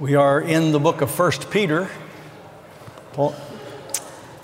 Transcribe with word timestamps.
We 0.00 0.14
are 0.14 0.40
in 0.40 0.70
the 0.70 0.78
book 0.78 1.00
of 1.00 1.18
1 1.18 1.32
Peter, 1.50 1.90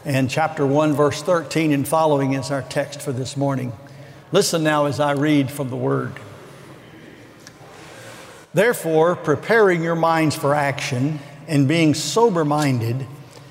and 0.04 0.28
chapter 0.28 0.66
1, 0.66 0.94
verse 0.94 1.22
13 1.22 1.70
and 1.70 1.86
following 1.86 2.32
is 2.32 2.50
our 2.50 2.62
text 2.62 3.00
for 3.00 3.12
this 3.12 3.36
morning. 3.36 3.72
Listen 4.32 4.64
now 4.64 4.86
as 4.86 4.98
I 4.98 5.12
read 5.12 5.52
from 5.52 5.70
the 5.70 5.76
Word. 5.76 6.14
Therefore, 8.52 9.14
preparing 9.14 9.80
your 9.80 9.94
minds 9.94 10.34
for 10.34 10.56
action 10.56 11.20
and 11.46 11.68
being 11.68 11.94
sober 11.94 12.44
minded, 12.44 13.06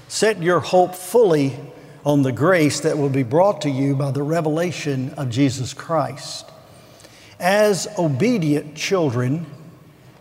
set 0.10 0.44
your 0.44 0.60
hope 0.60 0.96
fully 0.96 1.56
on 2.06 2.24
the 2.24 2.34
grace 2.34 2.82
that 2.82 2.98
will 2.98 3.08
be 3.08 3.24
brought 3.24 3.62
to 3.62 3.70
you 3.70 3.96
by 3.96 4.12
the 4.12 4.24
revelation 4.24 5.12
of 5.12 5.30
Jesus 5.30 5.74
Christ. 5.74 6.52
As 7.40 7.88
obedient 7.98 8.76
children, 8.76 9.46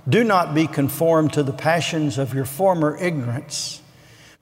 do 0.08 0.24
not 0.24 0.54
be 0.54 0.66
conformed 0.66 1.32
to 1.34 1.42
the 1.42 1.52
passions 1.52 2.18
of 2.18 2.34
your 2.34 2.44
former 2.44 2.96
ignorance, 2.96 3.80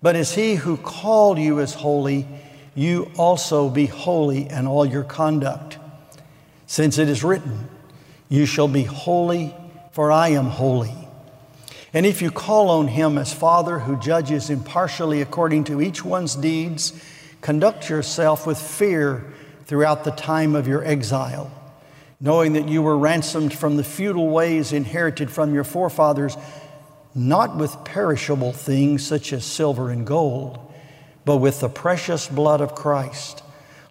but 0.01 0.17
as 0.17 0.35
He 0.35 0.55
who 0.55 0.77
called 0.77 1.39
you 1.39 1.59
is 1.59 1.75
holy, 1.75 2.27
you 2.75 3.11
also 3.19 3.69
be 3.69 3.87
holy 3.87 4.49
in 4.49 4.67
all 4.67 4.87
your 4.87 5.05
conduct. 5.05 5.79
Since 6.67 6.99
it 6.99 7.09
is 7.09 7.23
written, 7.23 7.69
You 8.29 8.47
shall 8.47 8.69
be 8.69 8.85
holy, 8.85 9.55
for 9.93 10.11
I 10.11 10.29
am 10.29 10.47
holy. 10.47 10.95
And 11.93 12.07
if 12.07 12.23
you 12.23 12.31
call 12.31 12.71
on 12.71 12.89
Him 12.89 13.19
as 13.19 13.35
Father 13.35 13.81
who 13.81 13.99
judges 13.99 14.49
impartially 14.49 15.21
according 15.21 15.65
to 15.65 15.83
each 15.83 16.05
one's 16.05 16.37
deeds, 16.37 16.93
conduct 17.43 17.91
yourself 17.91 18.47
with 18.47 18.59
fear 18.59 19.25
throughout 19.65 20.05
the 20.05 20.13
time 20.13 20.55
of 20.55 20.67
your 20.67 20.85
exile 20.85 21.51
knowing 22.21 22.53
that 22.53 22.69
you 22.69 22.83
were 22.83 22.99
ransomed 22.99 23.53
from 23.53 23.77
the 23.77 23.85
futile 23.85 24.29
ways 24.29 24.73
inherited 24.73 25.31
from 25.31 25.55
your 25.55 25.65
forefathers, 25.65 26.37
not 27.15 27.57
with 27.57 27.85
perishable 27.85 28.53
things 28.53 29.05
such 29.05 29.33
as 29.33 29.45
silver 29.45 29.91
and 29.91 30.07
gold, 30.07 30.59
but 31.25 31.39
with 31.39 31.61
the 31.61 31.69
precious 31.69 32.29
blood 32.29 32.61
of 32.61 32.75
Christ, 32.75 33.43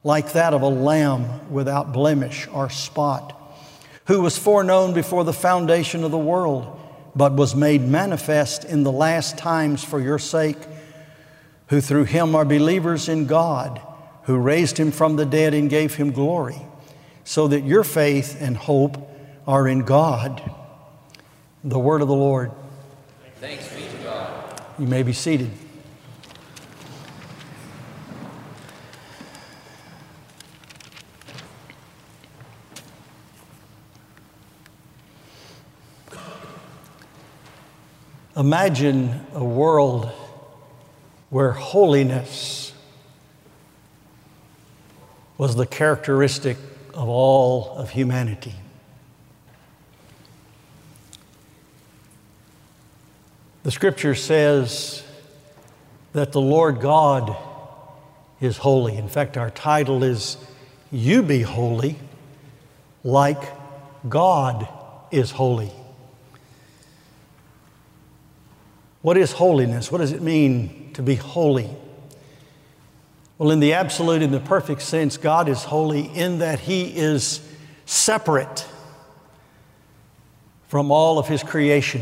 like 0.04 0.34
that 0.34 0.54
of 0.54 0.62
a 0.62 0.68
lamb 0.68 1.52
without 1.52 1.92
blemish 1.92 2.48
or 2.54 2.70
spot, 2.70 3.36
who 4.06 4.22
was 4.22 4.38
foreknown 4.38 4.94
before 4.94 5.24
the 5.24 5.34
foundation 5.34 6.04
of 6.04 6.12
the 6.12 6.18
world, 6.18 6.80
but 7.16 7.34
was 7.34 7.56
made 7.56 7.82
manifest 7.82 8.64
in 8.64 8.84
the 8.84 8.92
last 8.92 9.38
times 9.40 9.84
for 9.84 10.00
your 10.00 10.20
sake, 10.20 10.58
who 11.68 11.82
through 11.82 12.04
him 12.04 12.36
are 12.36 12.46
believers 12.46 13.10
in 13.10 13.26
God, 13.26 13.82
who 14.24 14.38
raised 14.38 14.78
him 14.78 14.92
from 14.92 15.16
the 15.16 15.26
dead 15.26 15.56
and 15.56 15.70
gave 15.70 15.96
him 15.96 16.12
glory 16.12 16.62
so 17.30 17.48
that 17.48 17.64
your 17.64 17.84
faith 17.84 18.36
and 18.42 18.58
hope 18.58 19.08
are 19.46 19.68
in 19.68 19.84
God. 19.84 20.42
The 21.64 21.78
word 21.78 22.02
of 22.02 22.08
the 22.08 22.16
Lord. 22.16 22.52
Thanks 23.40 23.72
be 23.72 23.84
to 23.84 23.98
God. 24.04 24.64
You 24.80 24.88
may 24.88 25.04
be 25.04 25.14
seated. 25.14 25.52
Imagine 38.36 39.24
a 39.36 39.46
world 39.46 40.10
where 41.30 41.52
holiness 41.52 42.74
was 45.38 45.56
the 45.56 45.68
characteristic 45.68 46.58
of 47.00 47.08
all 47.08 47.78
of 47.78 47.92
humanity. 47.92 48.54
The 53.64 53.72
scripture 53.72 54.14
says 54.14 55.02
that 56.12 56.34
the 56.34 56.42
Lord 56.42 56.82
God 56.82 57.38
is 58.42 58.58
holy. 58.58 58.98
In 58.98 59.08
fact, 59.08 59.38
our 59.38 59.50
title 59.50 60.04
is 60.04 60.36
You 60.92 61.24
Be 61.24 61.42
Holy 61.42 61.96
Like 63.06 63.50
God 64.10 64.68
is 65.10 65.32
Holy. 65.32 65.72
What 69.02 69.16
is 69.16 69.32
holiness? 69.32 69.90
What 69.90 70.00
does 70.00 70.12
it 70.12 70.22
mean 70.22 70.92
to 70.96 71.02
be 71.02 71.16
holy? 71.16 71.70
Well, 73.40 73.52
in 73.52 73.62
the 73.62 73.72
absolute, 73.72 74.22
in 74.22 74.32
the 74.32 74.42
perfect 74.42 74.82
sense, 74.82 75.16
God 75.16 75.48
is 75.48 75.64
holy 75.64 76.02
in 76.02 76.40
that 76.40 76.60
He 76.60 76.94
is 76.94 77.40
separate 77.86 78.68
from 80.68 80.92
all 80.92 81.18
of 81.18 81.30
His 81.30 81.42
creation. 81.42 82.02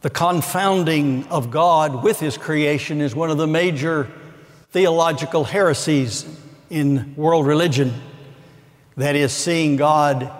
The 0.00 0.10
confounding 0.10 1.28
of 1.28 1.52
God 1.52 2.02
with 2.02 2.18
His 2.18 2.36
creation 2.36 3.00
is 3.00 3.14
one 3.14 3.30
of 3.30 3.38
the 3.38 3.46
major 3.46 4.10
theological 4.70 5.44
heresies 5.44 6.26
in 6.68 7.14
world 7.14 7.46
religion. 7.46 7.94
That 8.96 9.14
is, 9.14 9.32
seeing 9.32 9.76
God 9.76 10.32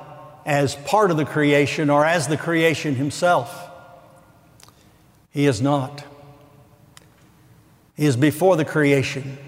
as 0.45 0.75
part 0.75 1.13
of 1.13 1.17
the 1.17 1.25
creation 1.25 1.89
or 1.89 2.05
as 2.05 2.27
the 2.27 2.37
creation 2.37 2.97
Himself. 2.97 3.71
He 5.31 5.47
is 5.47 5.63
not. 5.63 6.05
He 7.97 8.07
is 8.07 8.17
before 8.17 8.57
the 8.57 8.65
creation. 8.65 9.39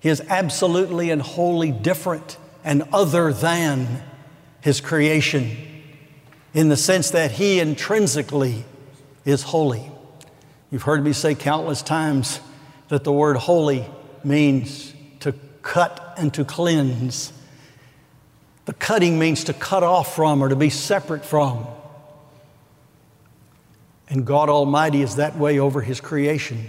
He 0.00 0.08
is 0.08 0.20
absolutely 0.28 1.10
and 1.10 1.20
wholly 1.20 1.72
different 1.72 2.36
and 2.64 2.84
other 2.92 3.32
than 3.32 4.02
His 4.60 4.80
creation 4.80 5.56
in 6.54 6.68
the 6.68 6.76
sense 6.76 7.10
that 7.10 7.32
He 7.32 7.60
intrinsically 7.60 8.64
is 9.24 9.42
holy. 9.42 9.90
You've 10.70 10.82
heard 10.82 11.04
me 11.04 11.12
say 11.12 11.34
countless 11.34 11.82
times 11.82 12.40
that 12.88 13.04
the 13.04 13.12
word 13.12 13.36
holy 13.36 13.84
means 14.22 14.92
to 15.20 15.32
cut 15.62 16.14
and 16.16 16.32
to 16.34 16.44
cleanse. 16.44 17.32
The 18.64 18.74
cutting 18.74 19.18
means 19.18 19.44
to 19.44 19.52
cut 19.52 19.82
off 19.82 20.14
from 20.14 20.42
or 20.42 20.48
to 20.48 20.56
be 20.56 20.70
separate 20.70 21.24
from. 21.24 21.66
And 24.08 24.24
God 24.24 24.48
Almighty 24.48 25.02
is 25.02 25.16
that 25.16 25.36
way 25.36 25.58
over 25.58 25.80
His 25.80 26.00
creation. 26.00 26.68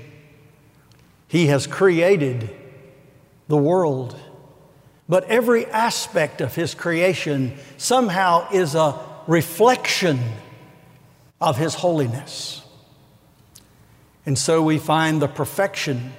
He 1.27 1.47
has 1.47 1.67
created 1.67 2.49
the 3.47 3.57
world. 3.57 4.15
But 5.09 5.25
every 5.25 5.65
aspect 5.65 6.41
of 6.41 6.55
His 6.55 6.75
creation 6.75 7.57
somehow 7.77 8.49
is 8.51 8.75
a 8.75 8.99
reflection 9.27 10.19
of 11.39 11.57
His 11.57 11.75
holiness. 11.75 12.61
And 14.25 14.38
so 14.38 14.61
we 14.61 14.77
find 14.77 15.21
the 15.21 15.27
perfection 15.27 16.13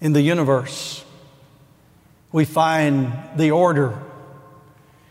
in 0.00 0.14
the 0.14 0.22
universe. 0.22 1.04
We 2.32 2.44
find 2.46 3.12
the 3.36 3.50
order. 3.50 3.98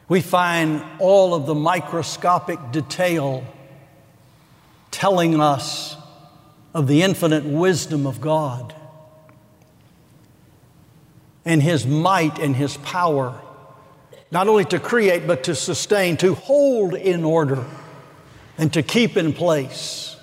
We 0.08 0.22
find 0.22 0.84
all 0.98 1.36
of 1.36 1.46
the 1.46 1.54
microscopic 1.54 2.72
detail 2.72 3.44
telling 4.90 5.40
us 5.40 5.96
of 6.74 6.88
the 6.88 7.02
infinite 7.02 7.44
wisdom 7.44 8.06
of 8.06 8.22
God 8.22 8.76
and 11.46 11.64
His 11.64 11.86
might 11.88 12.38
and 12.38 12.56
His 12.56 12.78
power, 12.78 13.40
not 14.32 14.48
only 14.48 14.66
to 14.66 14.80
create, 14.80 15.26
but 15.26 15.46
to 15.46 15.56
sustain, 15.56 16.18
to 16.18 16.36
hold 16.36 16.94
in 16.94 17.24
order, 17.24 17.66
and 18.58 18.72
to 18.74 18.84
keep 18.84 19.18
in 19.18 19.34
place. 19.34 20.16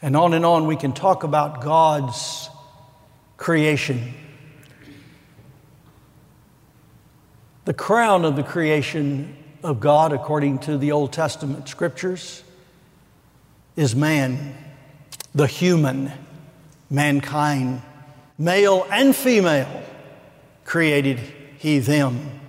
And 0.00 0.16
on 0.16 0.32
and 0.32 0.44
on 0.44 0.66
we 0.66 0.76
can 0.76 0.92
talk 0.92 1.24
about 1.24 1.60
God's 1.60 2.48
creation. 3.36 4.14
The 7.64 7.74
crown 7.74 8.24
of 8.24 8.36
the 8.36 8.44
creation 8.44 9.36
of 9.64 9.80
God, 9.80 10.12
according 10.12 10.60
to 10.60 10.78
the 10.78 10.92
Old 10.92 11.12
Testament 11.12 11.68
scriptures, 11.68 12.44
is 13.74 13.96
man 13.96 14.67
the 15.38 15.46
human, 15.46 16.10
mankind, 16.90 17.80
male 18.36 18.84
and 18.90 19.14
female, 19.14 19.84
created 20.64 21.20
he 21.58 21.78
them. 21.78 22.40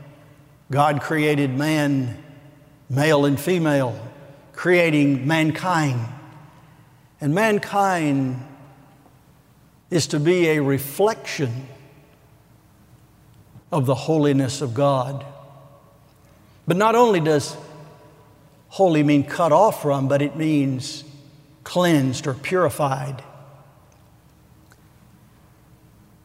God 0.71 0.99
created 0.99 1.55
man, 1.55 2.17
male 2.89 3.25
and 3.25 3.39
female, 3.39 3.95
creating 4.53 5.27
mankind. 5.27 5.99
And 7.21 7.35
mankind 7.35 8.43
is 9.91 10.07
to 10.07 10.19
be 10.19 10.47
a 10.47 10.59
reflection 10.59 11.67
of 13.71 13.85
the 13.85 13.93
holiness 13.93 14.61
of 14.61 14.73
God. 14.73 15.23
But 16.67 16.75
not 16.75 16.95
only 16.95 17.19
does 17.19 17.55
holy 18.69 19.03
mean 19.03 19.25
cut 19.25 19.51
off 19.51 19.83
from, 19.83 20.07
but 20.07 20.23
it 20.23 20.35
means 20.35 21.03
cleansed 21.69 22.25
or 22.25 22.33
purified. 22.33 23.21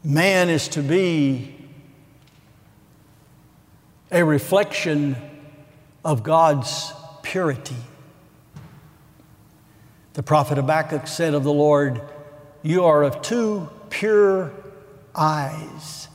Man 0.02 0.48
is 0.48 0.68
to 0.68 0.82
be 0.82 1.54
a 4.10 4.24
reflection 4.24 5.14
of 6.02 6.22
God's 6.22 6.94
purity. 7.20 7.76
The 10.14 10.22
prophet 10.22 10.56
Habakkuk 10.56 11.06
said 11.06 11.34
of 11.34 11.44
the 11.44 11.52
Lord, 11.52 12.00
You 12.62 12.84
are 12.86 13.02
of 13.02 13.20
two 13.20 13.68
pure 13.90 14.50
eyes 15.14 16.08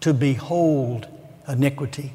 to 0.00 0.12
behold 0.12 1.08
iniquity. 1.48 2.12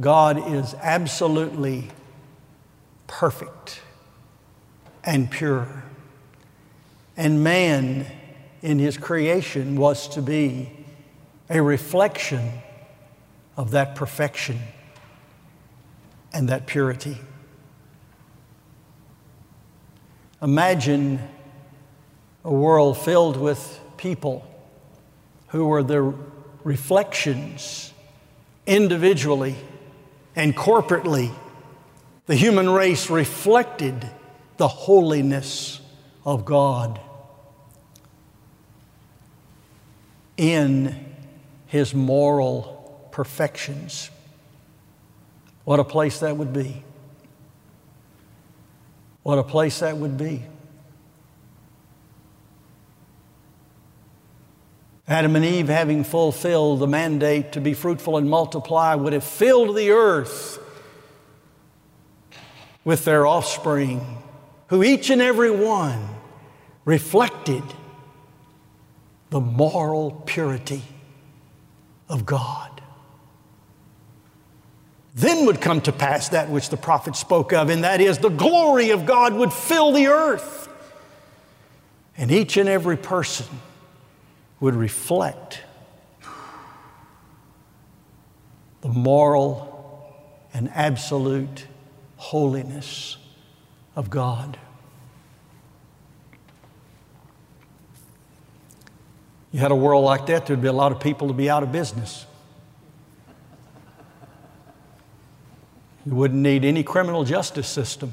God 0.00 0.54
is 0.54 0.72
absolutely 0.80 1.90
perfect 3.06 3.82
and 5.04 5.30
pure. 5.30 5.84
And 7.16 7.42
man 7.44 8.06
in 8.62 8.78
his 8.78 8.96
creation 8.96 9.76
was 9.76 10.08
to 10.08 10.22
be 10.22 10.70
a 11.50 11.60
reflection 11.60 12.50
of 13.56 13.72
that 13.72 13.94
perfection 13.94 14.58
and 16.32 16.48
that 16.48 16.66
purity. 16.66 17.18
Imagine 20.40 21.20
a 22.44 22.52
world 22.52 22.98
filled 22.98 23.36
with 23.36 23.80
people 23.96 24.46
who 25.48 25.66
were 25.66 25.82
the 25.82 26.14
reflections 26.64 27.92
individually 28.66 29.54
and 30.34 30.56
corporately. 30.56 31.32
The 32.26 32.34
human 32.34 32.70
race 32.70 33.10
reflected 33.10 34.08
the 34.56 34.68
holiness 34.68 35.80
of 36.24 36.44
God 36.44 37.00
in 40.36 41.06
his 41.66 41.94
moral 41.94 43.08
perfections. 43.12 44.10
What 45.64 45.80
a 45.80 45.84
place 45.84 46.20
that 46.20 46.36
would 46.36 46.52
be. 46.52 46.82
What 49.22 49.38
a 49.38 49.44
place 49.44 49.80
that 49.80 49.96
would 49.96 50.16
be. 50.16 50.42
Adam 55.06 55.36
and 55.36 55.44
Eve, 55.44 55.68
having 55.68 56.04
fulfilled 56.04 56.80
the 56.80 56.86
mandate 56.86 57.52
to 57.52 57.60
be 57.60 57.74
fruitful 57.74 58.16
and 58.16 58.30
multiply, 58.30 58.94
would 58.94 59.12
have 59.12 59.24
filled 59.24 59.76
the 59.76 59.90
earth 59.90 60.58
with 62.84 63.04
their 63.04 63.26
offspring, 63.26 64.21
who 64.72 64.82
each 64.82 65.10
and 65.10 65.20
every 65.20 65.50
one 65.50 66.02
reflected 66.86 67.62
the 69.28 69.38
moral 69.38 70.22
purity 70.24 70.80
of 72.08 72.24
God. 72.24 72.80
Then 75.14 75.44
would 75.44 75.60
come 75.60 75.82
to 75.82 75.92
pass 75.92 76.30
that 76.30 76.48
which 76.48 76.70
the 76.70 76.78
prophet 76.78 77.16
spoke 77.16 77.52
of, 77.52 77.68
and 77.68 77.84
that 77.84 78.00
is 78.00 78.16
the 78.16 78.30
glory 78.30 78.92
of 78.92 79.04
God 79.04 79.34
would 79.34 79.52
fill 79.52 79.92
the 79.92 80.06
earth. 80.06 80.70
And 82.16 82.30
each 82.30 82.56
and 82.56 82.66
every 82.66 82.96
person 82.96 83.44
would 84.58 84.74
reflect 84.74 85.60
the 88.80 88.88
moral 88.88 90.16
and 90.54 90.70
absolute 90.70 91.66
holiness 92.16 93.18
of 93.94 94.10
God. 94.10 94.58
You 99.52 99.60
had 99.60 99.70
a 99.70 99.76
world 99.76 100.04
like 100.04 100.26
that, 100.26 100.46
there'd 100.46 100.62
be 100.62 100.68
a 100.68 100.72
lot 100.72 100.92
of 100.92 101.00
people 101.00 101.28
to 101.28 101.34
be 101.34 101.50
out 101.50 101.62
of 101.62 101.70
business. 101.72 102.26
You 106.06 106.14
wouldn't 106.14 106.40
need 106.40 106.64
any 106.64 106.82
criminal 106.82 107.24
justice 107.24 107.68
system. 107.68 108.10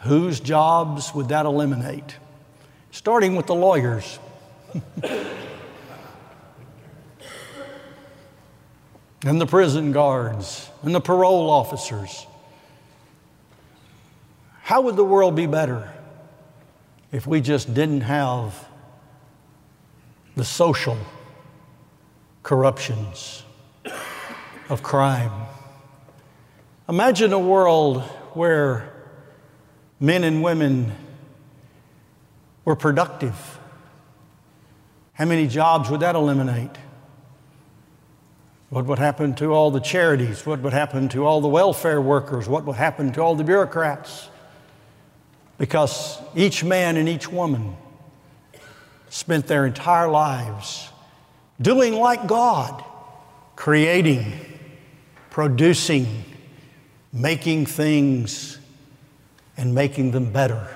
Whose 0.00 0.38
jobs 0.38 1.14
would 1.14 1.28
that 1.28 1.46
eliminate? 1.46 2.16
Starting 2.90 3.36
with 3.36 3.46
the 3.46 3.54
lawyers. 3.54 4.18
and 9.24 9.40
the 9.40 9.46
prison 9.46 9.92
guards 9.92 10.68
and 10.82 10.94
the 10.94 11.00
parole 11.00 11.48
officers. 11.48 12.26
How 14.62 14.80
would 14.82 14.94
the 14.94 15.04
world 15.04 15.34
be 15.34 15.46
better 15.46 15.92
if 17.10 17.26
we 17.26 17.40
just 17.40 17.74
didn't 17.74 18.02
have 18.02 18.68
the 20.36 20.44
social 20.44 20.96
corruptions 22.44 23.42
of 24.68 24.82
crime? 24.82 25.32
Imagine 26.88 27.32
a 27.32 27.38
world 27.38 28.02
where 28.34 28.88
men 29.98 30.22
and 30.22 30.44
women 30.44 30.92
were 32.64 32.76
productive. 32.76 33.58
How 35.14 35.24
many 35.24 35.48
jobs 35.48 35.90
would 35.90 36.00
that 36.00 36.14
eliminate? 36.14 36.70
What 38.70 38.86
would 38.86 39.00
happen 39.00 39.34
to 39.34 39.52
all 39.52 39.72
the 39.72 39.80
charities? 39.80 40.46
What 40.46 40.60
would 40.60 40.72
happen 40.72 41.08
to 41.10 41.26
all 41.26 41.40
the 41.40 41.48
welfare 41.48 42.00
workers? 42.00 42.48
What 42.48 42.64
would 42.64 42.76
happen 42.76 43.12
to 43.14 43.20
all 43.20 43.34
the 43.34 43.44
bureaucrats? 43.44 44.28
Because 45.62 46.18
each 46.34 46.64
man 46.64 46.96
and 46.96 47.08
each 47.08 47.28
woman 47.28 47.76
spent 49.10 49.46
their 49.46 49.64
entire 49.64 50.08
lives 50.08 50.90
doing 51.60 51.94
like 51.94 52.26
God, 52.26 52.82
creating, 53.54 54.32
producing, 55.30 56.24
making 57.12 57.66
things 57.66 58.58
and 59.56 59.72
making 59.72 60.10
them 60.10 60.32
better. 60.32 60.66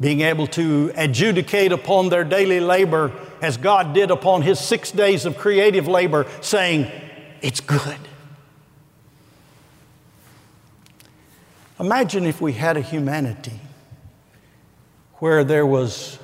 Being 0.00 0.22
able 0.22 0.48
to 0.48 0.90
adjudicate 0.96 1.70
upon 1.70 2.08
their 2.08 2.24
daily 2.24 2.58
labor 2.58 3.12
as 3.40 3.56
God 3.56 3.94
did 3.94 4.10
upon 4.10 4.42
his 4.42 4.58
six 4.58 4.90
days 4.90 5.26
of 5.26 5.38
creative 5.38 5.86
labor, 5.86 6.26
saying, 6.40 6.90
It's 7.40 7.60
good. 7.60 7.98
Imagine 11.80 12.26
if 12.26 12.40
we 12.40 12.52
had 12.52 12.76
a 12.76 12.80
humanity 12.80 13.58
where 15.14 15.44
there 15.44 15.66
was 15.66 16.18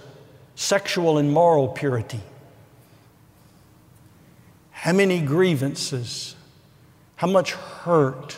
sexual 0.55 1.19
and 1.19 1.33
moral 1.33 1.69
purity. 1.69 2.21
How 4.71 4.93
many 4.93 5.21
grievances, 5.21 6.37
how 7.17 7.27
much 7.27 7.53
hurt, 7.53 8.37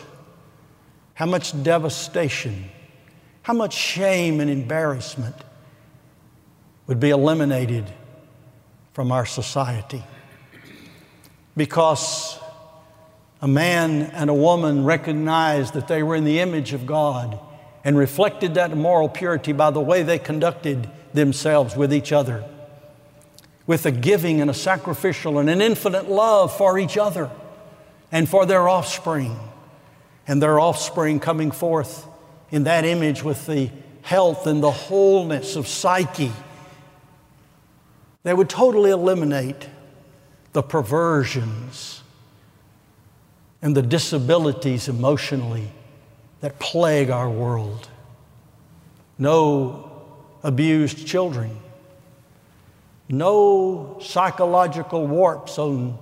how 1.13 1.25
much 1.25 1.61
devastation, 1.63 2.65
how 3.43 3.53
much 3.53 3.73
shame 3.73 4.39
and 4.39 4.49
embarrassment 4.49 5.35
would 6.87 6.99
be 6.99 7.09
eliminated 7.09 7.85
from 8.93 9.11
our 9.11 9.25
society. 9.25 10.03
Because 11.55 12.39
a 13.43 13.47
man 13.47 14.03
and 14.13 14.29
a 14.29 14.33
woman 14.33 14.85
recognized 14.85 15.73
that 15.73 15.89
they 15.89 16.01
were 16.01 16.15
in 16.15 16.23
the 16.23 16.39
image 16.39 16.71
of 16.71 16.85
God 16.85 17.37
and 17.83 17.97
reflected 17.97 18.53
that 18.53 18.75
moral 18.77 19.09
purity 19.09 19.51
by 19.51 19.69
the 19.69 19.81
way 19.81 20.01
they 20.01 20.17
conducted 20.17 20.89
themselves 21.13 21.75
with 21.75 21.93
each 21.93 22.13
other, 22.13 22.45
with 23.67 23.85
a 23.85 23.91
giving 23.91 24.39
and 24.39 24.49
a 24.49 24.53
sacrificial 24.53 25.39
and 25.39 25.49
an 25.49 25.61
infinite 25.61 26.09
love 26.09 26.55
for 26.55 26.79
each 26.79 26.97
other 26.97 27.29
and 28.13 28.29
for 28.29 28.45
their 28.45 28.69
offspring 28.69 29.37
and 30.25 30.41
their 30.41 30.57
offspring 30.57 31.19
coming 31.19 31.51
forth 31.51 32.07
in 32.49 32.63
that 32.63 32.85
image 32.85 33.23
with 33.23 33.45
the 33.45 33.69
health 34.03 34.47
and 34.47 34.63
the 34.63 34.71
wholeness 34.71 35.57
of 35.57 35.67
psyche. 35.67 36.31
They 38.23 38.33
would 38.33 38.49
totally 38.49 38.91
eliminate 38.91 39.67
the 40.53 40.63
perversions 40.63 42.02
and 43.63 43.75
the 43.75 43.81
disabilities 43.81 44.87
emotionally 44.87 45.71
that 46.41 46.59
plague 46.59 47.09
our 47.09 47.29
world. 47.29 47.89
No 49.17 49.91
abused 50.43 51.07
children, 51.07 51.57
no 53.09 53.97
psychological 53.99 55.07
warps 55.07 55.57
on 55.57 55.97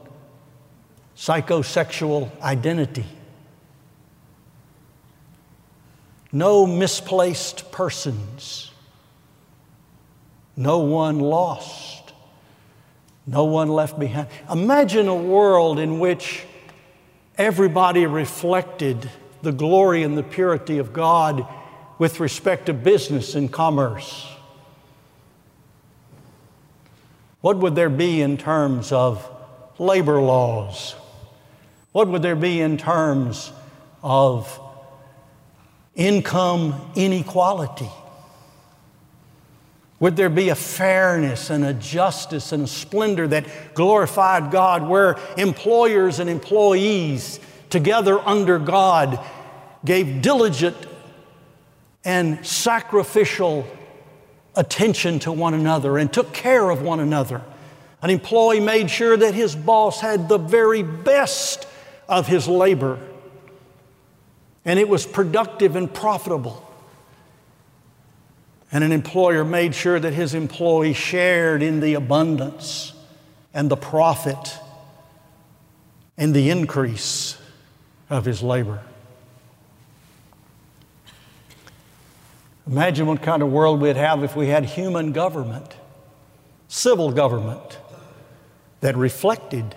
psychosexual 1.15 2.29
identity 2.41 3.05
no 6.31 6.65
misplaced 6.65 7.71
persons, 7.71 8.71
no 10.55 10.79
one 10.79 11.19
lost, 11.19 12.13
no 13.27 13.45
one 13.45 13.67
left 13.69 13.99
behind. 13.99 14.27
Imagine 14.49 15.07
a 15.07 15.15
world 15.15 15.79
in 15.79 15.99
which 15.99 16.45
everybody 17.37 18.05
reflected 18.05 19.09
the 19.41 19.51
glory 19.51 20.03
and 20.03 20.17
the 20.17 20.23
purity 20.23 20.77
of 20.77 20.93
God 20.93 21.45
with 21.97 22.19
respect 22.19 22.67
to 22.67 22.73
business 22.73 23.35
and 23.35 23.51
commerce. 23.51 24.27
What 27.41 27.57
would 27.57 27.75
there 27.75 27.89
be 27.89 28.21
in 28.21 28.37
terms 28.37 28.91
of 28.91 29.27
labor 29.79 30.21
laws? 30.21 30.95
What 31.91 32.07
would 32.07 32.21
there 32.21 32.35
be 32.35 32.61
in 32.61 32.77
terms 32.77 33.51
of 34.03 34.59
income 35.95 36.91
inequality? 36.95 37.89
Would 40.01 40.15
there 40.15 40.29
be 40.29 40.49
a 40.49 40.55
fairness 40.55 41.51
and 41.51 41.63
a 41.63 41.75
justice 41.75 42.51
and 42.51 42.63
a 42.63 42.67
splendor 42.67 43.27
that 43.27 43.45
glorified 43.75 44.51
God 44.51 44.87
where 44.87 45.15
employers 45.37 46.19
and 46.19 46.27
employees 46.27 47.39
together 47.69 48.19
under 48.19 48.57
God 48.57 49.23
gave 49.85 50.23
diligent 50.23 50.75
and 52.03 52.43
sacrificial 52.45 53.65
attention 54.55 55.19
to 55.19 55.31
one 55.31 55.53
another 55.53 55.99
and 55.99 56.11
took 56.11 56.33
care 56.33 56.71
of 56.71 56.81
one 56.81 56.99
another? 56.99 57.43
An 58.01 58.09
employee 58.09 58.59
made 58.59 58.89
sure 58.89 59.15
that 59.15 59.35
his 59.35 59.55
boss 59.55 60.01
had 60.01 60.27
the 60.27 60.39
very 60.39 60.81
best 60.81 61.67
of 62.09 62.25
his 62.25 62.47
labor 62.47 62.97
and 64.65 64.79
it 64.79 64.89
was 64.89 65.05
productive 65.05 65.75
and 65.75 65.93
profitable. 65.93 66.67
And 68.71 68.83
an 68.83 68.91
employer 68.91 69.43
made 69.43 69.75
sure 69.75 69.99
that 69.99 70.13
his 70.13 70.33
employee 70.33 70.93
shared 70.93 71.61
in 71.61 71.81
the 71.81 71.95
abundance 71.95 72.93
and 73.53 73.69
the 73.69 73.75
profit 73.75 74.57
and 76.17 76.33
the 76.33 76.49
increase 76.49 77.37
of 78.09 78.25
his 78.25 78.41
labor. 78.43 78.81
Imagine 82.67 83.07
what 83.07 83.21
kind 83.21 83.41
of 83.41 83.51
world 83.51 83.81
we'd 83.81 83.95
have 83.95 84.23
if 84.23 84.35
we 84.35 84.47
had 84.47 84.65
human 84.65 85.11
government, 85.11 85.75
civil 86.67 87.11
government, 87.11 87.79
that 88.81 88.95
reflected 88.95 89.75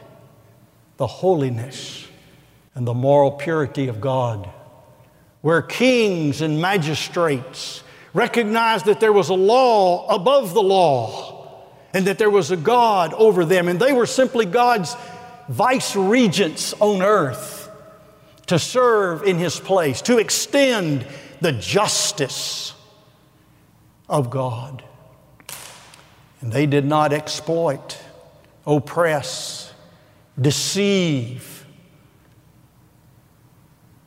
the 0.97 1.07
holiness 1.07 2.07
and 2.75 2.87
the 2.87 2.95
moral 2.95 3.31
purity 3.31 3.89
of 3.89 4.01
God, 4.01 4.49
where 5.41 5.63
kings 5.63 6.41
and 6.41 6.61
magistrates 6.61 7.83
recognized 8.14 8.87
that 8.87 9.00
there 9.00 9.12
was 9.12 9.28
a 9.28 9.35
law 9.35 10.06
above 10.06 10.54
the 10.54 10.62
law 10.62 11.35
and 11.92 12.06
that 12.06 12.18
there 12.18 12.30
was 12.30 12.50
a 12.50 12.56
God 12.56 13.12
over 13.14 13.44
them, 13.44 13.68
and 13.68 13.78
they 13.78 13.92
were 13.92 14.06
simply 14.06 14.47
God's 14.47 14.97
vice 15.49 15.94
regents 15.94 16.73
on 16.80 17.02
earth 17.02 17.71
to 18.47 18.59
serve 18.59 19.23
in 19.23 19.38
His 19.38 19.61
place, 19.61 20.02
to 20.02 20.18
extend 20.18 21.06
the 21.40 21.52
justice 21.52 22.75
of 24.09 24.30
God. 24.30 24.83
And 26.40 26.52
they 26.52 26.66
did 26.66 26.85
not 26.85 27.12
exploit, 27.12 27.99
oppress, 28.66 29.73
deceive 30.40 31.64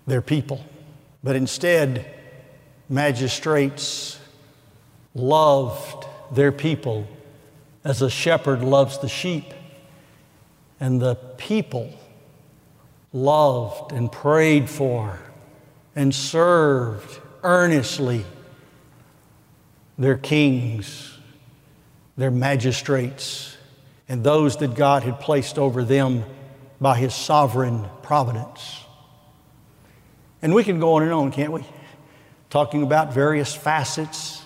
their 0.05 0.21
people, 0.21 0.63
but 1.23 1.35
instead, 1.35 2.16
magistrates 2.89 4.20
loved 5.13 6.06
their 6.32 6.51
people 6.51 7.08
as 7.84 8.01
a 8.01 8.10
shepherd 8.10 8.63
loves 8.63 9.00
the 9.00 9.10
sheep. 9.10 9.53
And 10.79 11.01
the 11.01 11.15
people 11.15 11.91
loved 13.13 13.91
and 13.91 14.12
prayed 14.12 14.70
for 14.70 15.20
and 15.96 16.13
served 16.13 17.20
earnestly 17.44 18.25
their 19.98 20.17
kings, 20.17 21.17
their 22.15 22.29
magistrates, 22.29 23.58
and 24.08 24.24
those 24.24 24.58
that 24.58 24.75
God 24.75 25.03
had 25.03 25.20
placed 25.20 25.58
over 25.58 25.84
them 25.84 26.24
by 26.79 26.98
His 26.98 27.15
sovereign 27.15 27.88
providence. 28.03 28.84
And 30.41 30.53
we 30.53 30.63
can 30.63 30.79
go 30.79 30.94
on 30.94 31.03
and 31.03 31.12
on, 31.12 31.32
can't 31.32 31.51
we? 31.51 31.63
Talking 32.50 32.84
about 32.84 33.13
various 33.13 33.56
facets. 33.56 34.44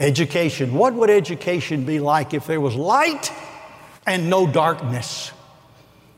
Education. 0.00 0.74
What 0.74 0.94
would 0.94 1.10
education 1.10 1.84
be 1.84 2.00
like 2.00 2.34
if 2.34 2.46
there 2.46 2.60
was 2.60 2.74
light 2.74 3.32
and 4.06 4.28
no 4.28 4.46
darkness? 4.46 5.30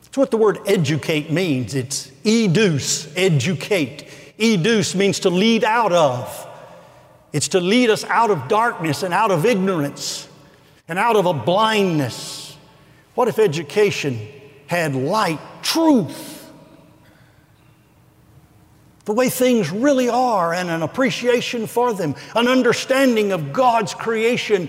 That's 0.03 0.17
what 0.17 0.31
the 0.31 0.37
word 0.37 0.59
educate 0.65 1.31
means. 1.31 1.75
It's 1.75 2.07
educe, 2.23 3.11
educate. 3.15 4.09
Educe 4.39 4.95
means 4.95 5.19
to 5.21 5.29
lead 5.29 5.63
out 5.63 5.91
of. 5.91 6.47
It's 7.33 7.49
to 7.49 7.59
lead 7.59 7.91
us 7.91 8.03
out 8.05 8.31
of 8.31 8.47
darkness 8.47 9.03
and 9.03 9.13
out 9.13 9.29
of 9.29 9.45
ignorance 9.45 10.27
and 10.87 10.97
out 10.97 11.15
of 11.15 11.27
a 11.27 11.33
blindness. 11.33 12.57
What 13.13 13.27
if 13.27 13.37
education 13.37 14.27
had 14.67 14.95
light, 14.95 15.39
truth? 15.61 16.26
The 19.07 19.13
way 19.13 19.29
things 19.29 19.71
really 19.71 20.09
are 20.09 20.53
and 20.53 20.69
an 20.69 20.81
appreciation 20.81 21.65
for 21.65 21.93
them, 21.93 22.13
an 22.35 22.49
understanding 22.49 23.31
of 23.31 23.53
God's 23.53 23.93
creation 23.93 24.67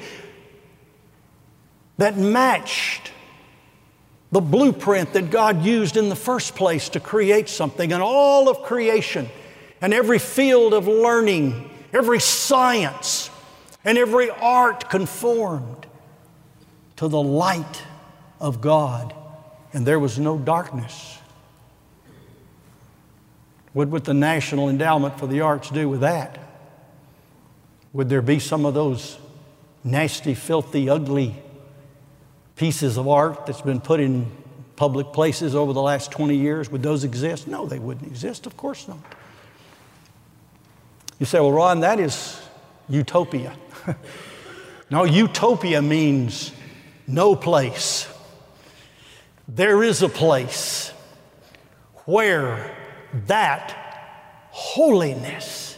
that 1.96 2.16
matched 2.16 3.10
the 4.30 4.40
blueprint 4.40 5.12
that 5.14 5.32
God 5.32 5.64
used 5.64 5.96
in 5.96 6.08
the 6.08 6.14
first 6.14 6.54
place 6.54 6.88
to 6.90 7.00
create 7.00 7.48
something. 7.48 7.92
And 7.92 8.00
all 8.00 8.48
of 8.48 8.62
creation 8.62 9.28
and 9.80 9.92
every 9.92 10.20
field 10.20 10.72
of 10.72 10.86
learning, 10.86 11.68
every 11.92 12.20
science, 12.20 13.30
and 13.84 13.98
every 13.98 14.30
art 14.30 14.88
conformed 14.88 15.84
to 16.94 17.08
the 17.08 17.20
light 17.20 17.82
of 18.38 18.60
God. 18.60 19.12
And 19.72 19.84
there 19.84 19.98
was 19.98 20.16
no 20.16 20.38
darkness. 20.38 21.18
What 23.72 23.88
would 23.88 24.04
the 24.04 24.14
National 24.14 24.68
Endowment 24.68 25.18
for 25.18 25.26
the 25.26 25.40
Arts 25.42 25.70
do 25.70 25.88
with 25.88 26.00
that? 26.00 26.38
Would 27.92 28.08
there 28.08 28.22
be 28.22 28.38
some 28.38 28.64
of 28.64 28.74
those 28.74 29.18
nasty, 29.84 30.34
filthy, 30.34 30.88
ugly 30.88 31.34
pieces 32.56 32.96
of 32.96 33.08
art 33.08 33.46
that's 33.46 33.60
been 33.60 33.80
put 33.80 34.00
in 34.00 34.30
public 34.76 35.12
places 35.12 35.54
over 35.54 35.72
the 35.72 35.82
last 35.82 36.10
20 36.10 36.36
years? 36.36 36.70
Would 36.70 36.82
those 36.82 37.04
exist? 37.04 37.46
No, 37.48 37.66
they 37.66 37.78
wouldn't 37.78 38.06
exist. 38.06 38.46
Of 38.46 38.56
course 38.56 38.88
not. 38.88 38.98
You 41.18 41.26
say, 41.26 41.40
well, 41.40 41.52
Ron, 41.52 41.80
that 41.80 41.98
is 41.98 42.40
utopia. 42.88 43.56
no, 44.90 45.04
utopia 45.04 45.82
means 45.82 46.52
no 47.06 47.34
place. 47.34 48.08
There 49.48 49.82
is 49.82 50.02
a 50.02 50.08
place 50.08 50.92
where 52.04 52.77
that 53.26 53.76
holiness 54.50 55.76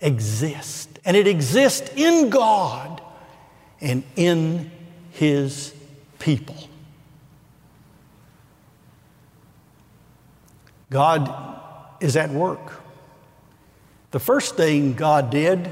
exists. 0.00 0.88
And 1.04 1.16
it 1.16 1.26
exists 1.26 1.90
in 1.96 2.30
God 2.30 3.00
and 3.80 4.02
in 4.16 4.70
His 5.12 5.74
people. 6.18 6.56
God 10.90 11.60
is 12.00 12.16
at 12.16 12.30
work. 12.30 12.82
The 14.10 14.20
first 14.20 14.56
thing 14.56 14.94
God 14.94 15.30
did 15.30 15.70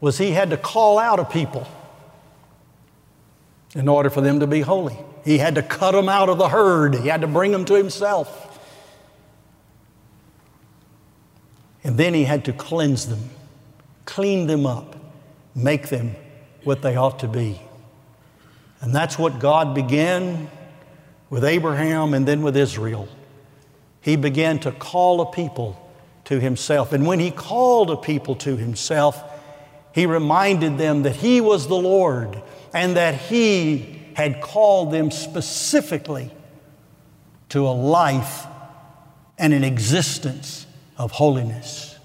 was 0.00 0.18
He 0.18 0.30
had 0.30 0.50
to 0.50 0.56
call 0.56 0.98
out 0.98 1.18
a 1.18 1.24
people 1.24 1.66
in 3.74 3.88
order 3.88 4.10
for 4.10 4.20
them 4.20 4.40
to 4.40 4.46
be 4.46 4.60
holy. 4.60 4.96
He 5.24 5.38
had 5.38 5.56
to 5.56 5.62
cut 5.62 5.92
them 5.92 6.08
out 6.08 6.28
of 6.28 6.38
the 6.38 6.48
herd, 6.48 6.94
He 6.94 7.08
had 7.08 7.22
to 7.22 7.26
bring 7.26 7.52
them 7.52 7.64
to 7.66 7.74
Himself. 7.74 8.45
And 11.86 11.96
then 11.96 12.14
he 12.14 12.24
had 12.24 12.44
to 12.46 12.52
cleanse 12.52 13.06
them, 13.06 13.30
clean 14.06 14.48
them 14.48 14.66
up, 14.66 14.96
make 15.54 15.88
them 15.88 16.16
what 16.64 16.82
they 16.82 16.96
ought 16.96 17.20
to 17.20 17.28
be. 17.28 17.60
And 18.80 18.92
that's 18.92 19.16
what 19.16 19.38
God 19.38 19.72
began 19.72 20.50
with 21.30 21.44
Abraham 21.44 22.12
and 22.12 22.26
then 22.26 22.42
with 22.42 22.56
Israel. 22.56 23.08
He 24.00 24.16
began 24.16 24.58
to 24.60 24.72
call 24.72 25.20
a 25.20 25.30
people 25.30 25.80
to 26.24 26.40
himself. 26.40 26.92
And 26.92 27.06
when 27.06 27.20
he 27.20 27.30
called 27.30 27.92
a 27.92 27.96
people 27.96 28.34
to 28.34 28.56
himself, 28.56 29.22
he 29.94 30.06
reminded 30.06 30.78
them 30.78 31.04
that 31.04 31.14
he 31.14 31.40
was 31.40 31.68
the 31.68 31.76
Lord 31.76 32.42
and 32.74 32.96
that 32.96 33.14
he 33.14 34.02
had 34.14 34.40
called 34.40 34.92
them 34.92 35.12
specifically 35.12 36.32
to 37.50 37.64
a 37.64 37.70
life 37.70 38.44
and 39.38 39.54
an 39.54 39.62
existence 39.62 40.65
of 40.98 41.12
holiness. 41.12 41.96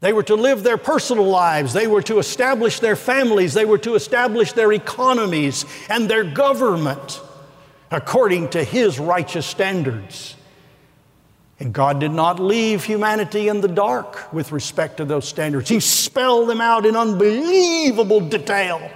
They 0.00 0.12
were 0.14 0.22
to 0.24 0.34
live 0.34 0.62
their 0.62 0.78
personal 0.78 1.26
lives. 1.26 1.72
They 1.72 1.86
were 1.86 2.02
to 2.02 2.18
establish 2.18 2.80
their 2.80 2.96
families. 2.96 3.52
They 3.52 3.66
were 3.66 3.78
to 3.78 3.94
establish 3.94 4.52
their 4.52 4.72
economies 4.72 5.66
and 5.90 6.08
their 6.08 6.24
government 6.24 7.20
according 7.90 8.50
to 8.50 8.64
His 8.64 8.98
righteous 8.98 9.44
standards. 9.44 10.36
And 11.58 11.74
God 11.74 12.00
did 12.00 12.12
not 12.12 12.40
leave 12.40 12.84
humanity 12.84 13.48
in 13.48 13.60
the 13.60 13.68
dark 13.68 14.32
with 14.32 14.52
respect 14.52 14.96
to 14.96 15.04
those 15.04 15.28
standards. 15.28 15.68
He 15.68 15.80
spelled 15.80 16.48
them 16.48 16.62
out 16.62 16.86
in 16.86 16.96
unbelievable 16.96 18.20
detail. 18.20 18.90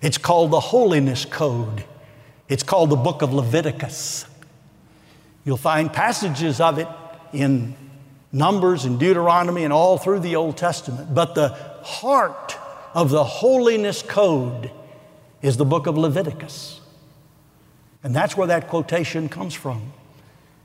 It's 0.00 0.18
called 0.18 0.52
the 0.52 0.60
Holiness 0.60 1.24
Code, 1.24 1.84
it's 2.48 2.62
called 2.62 2.90
the 2.90 2.96
Book 2.96 3.22
of 3.22 3.32
Leviticus. 3.32 4.26
You'll 5.44 5.56
find 5.56 5.92
passages 5.92 6.60
of 6.60 6.78
it 6.78 6.86
in 7.32 7.74
Numbers 8.32 8.84
and 8.84 8.98
Deuteronomy 8.98 9.64
and 9.64 9.72
all 9.72 9.98
through 9.98 10.20
the 10.20 10.36
Old 10.36 10.56
Testament. 10.56 11.14
But 11.14 11.34
the 11.34 11.48
heart 11.82 12.56
of 12.94 13.10
the 13.10 13.24
holiness 13.24 14.02
code 14.02 14.70
is 15.42 15.56
the 15.56 15.64
book 15.64 15.86
of 15.86 15.98
Leviticus. 15.98 16.80
And 18.04 18.14
that's 18.14 18.36
where 18.36 18.48
that 18.48 18.68
quotation 18.68 19.28
comes 19.28 19.54
from, 19.54 19.92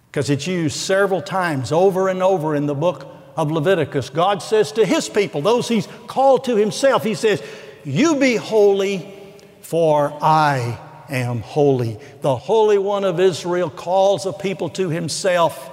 because 0.10 0.30
it's 0.30 0.48
used 0.48 0.76
several 0.76 1.22
times 1.22 1.72
over 1.72 2.10
and 2.10 2.24
over 2.24 2.56
in 2.56 2.66
the 2.66 2.76
book 2.76 3.08
of 3.36 3.52
Leviticus. 3.52 4.10
God 4.10 4.42
says 4.42 4.72
to 4.74 4.86
His 4.86 5.08
people, 5.08 5.42
those 5.42 5.68
He's 5.68 5.88
called 6.08 6.46
to 6.46 6.56
Himself, 6.56 7.04
He 7.04 7.14
says, 7.14 7.44
You 7.84 8.16
be 8.16 8.36
holy, 8.36 9.14
for 9.62 10.18
I 10.22 10.80
am 11.10 11.42
holy. 11.42 12.00
The 12.22 12.36
Holy 12.36 12.78
One 12.80 13.04
of 13.04 13.20
Israel 13.20 13.70
calls 13.70 14.26
a 14.26 14.34
people 14.34 14.70
to 14.72 14.90
Himself. 14.90 15.72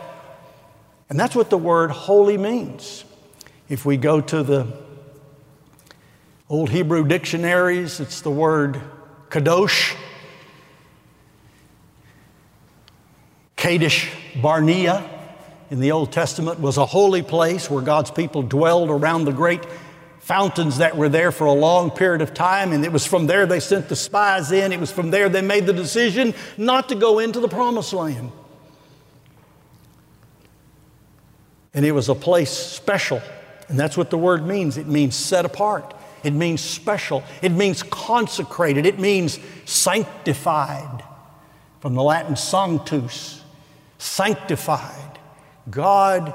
And 1.08 1.18
that's 1.18 1.36
what 1.36 1.50
the 1.50 1.58
word 1.58 1.90
holy 1.90 2.38
means. 2.38 3.04
If 3.68 3.84
we 3.84 3.96
go 3.96 4.20
to 4.20 4.42
the 4.42 4.66
Old 6.48 6.70
Hebrew 6.70 7.06
dictionaries, 7.06 8.00
it's 8.00 8.20
the 8.20 8.30
word 8.30 8.80
kadosh, 9.30 9.96
Kadesh 13.56 14.10
Barnea 14.42 15.08
in 15.70 15.80
the 15.80 15.92
Old 15.92 16.12
Testament 16.12 16.60
was 16.60 16.76
a 16.76 16.84
holy 16.84 17.22
place 17.22 17.70
where 17.70 17.82
God's 17.82 18.10
people 18.10 18.42
dwelled 18.42 18.90
around 18.90 19.24
the 19.24 19.32
great 19.32 19.64
fountains 20.20 20.78
that 20.78 20.96
were 20.96 21.08
there 21.08 21.32
for 21.32 21.46
a 21.46 21.52
long 21.52 21.90
period 21.90 22.20
of 22.20 22.34
time. 22.34 22.72
And 22.72 22.84
it 22.84 22.92
was 22.92 23.06
from 23.06 23.26
there 23.26 23.46
they 23.46 23.60
sent 23.60 23.88
the 23.88 23.96
spies 23.96 24.52
in. 24.52 24.72
It 24.72 24.80
was 24.80 24.92
from 24.92 25.10
there 25.10 25.28
they 25.28 25.40
made 25.40 25.66
the 25.66 25.72
decision 25.72 26.34
not 26.58 26.90
to 26.90 26.94
go 26.94 27.18
into 27.18 27.40
the 27.40 27.48
promised 27.48 27.92
land. 27.92 28.30
And 31.74 31.84
it 31.84 31.92
was 31.92 32.08
a 32.08 32.14
place 32.14 32.50
special. 32.50 33.20
And 33.68 33.78
that's 33.78 33.96
what 33.96 34.10
the 34.10 34.18
word 34.18 34.46
means 34.46 34.76
it 34.76 34.86
means 34.86 35.16
set 35.16 35.44
apart, 35.44 35.94
it 36.22 36.32
means 36.32 36.60
special, 36.60 37.22
it 37.42 37.50
means 37.50 37.82
consecrated, 37.82 38.86
it 38.86 38.98
means 38.98 39.38
sanctified. 39.64 41.04
From 41.80 41.94
the 41.94 42.02
Latin 42.02 42.36
sanctus, 42.36 43.42
sanctified. 43.98 45.18
God 45.70 46.32